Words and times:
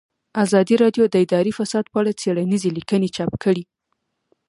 ازادي 0.43 0.75
راډیو 0.83 1.03
د 1.09 1.15
اداري 1.25 1.51
فساد 1.59 1.85
په 1.91 1.97
اړه 2.01 2.11
څېړنیزې 2.21 2.69
لیکنې 2.77 3.09
چاپ 3.15 3.31
کړي. 3.43 3.63